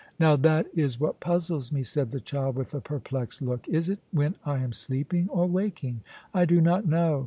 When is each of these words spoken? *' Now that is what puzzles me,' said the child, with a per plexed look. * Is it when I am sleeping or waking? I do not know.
*' 0.09 0.13
Now 0.19 0.35
that 0.37 0.65
is 0.73 0.99
what 0.99 1.19
puzzles 1.19 1.71
me,' 1.71 1.83
said 1.83 2.09
the 2.09 2.19
child, 2.19 2.55
with 2.55 2.73
a 2.73 2.81
per 2.81 2.99
plexed 2.99 3.39
look. 3.39 3.67
* 3.67 3.67
Is 3.67 3.87
it 3.87 3.99
when 4.11 4.33
I 4.43 4.57
am 4.57 4.73
sleeping 4.73 5.29
or 5.29 5.45
waking? 5.45 6.01
I 6.33 6.45
do 6.45 6.59
not 6.59 6.87
know. 6.87 7.19